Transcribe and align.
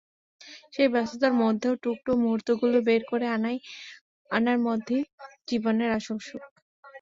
সেই 0.73 0.89
ব্যস্ততার 0.93 1.33
মধ্যেও 1.41 1.73
টুকরা 1.83 2.13
মুহূর্তগুলো 2.23 2.77
বের 2.87 3.01
করে 3.11 3.25
আনার 4.29 4.57
মধ্যেই 4.67 5.03
জীবনের 5.47 5.89
আসল 5.97 6.17
সুখ। 6.21 6.43